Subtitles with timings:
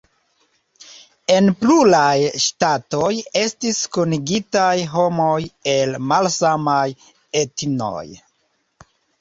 [1.33, 2.13] En pluraj
[2.45, 3.11] ŝtatoj
[3.43, 5.37] estis kunigitaj homoj
[5.75, 6.89] el malsamaj
[7.45, 8.07] etnoj.